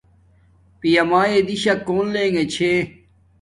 [0.79, 2.71] پیا مایے دیشا کوکن نلگا چھا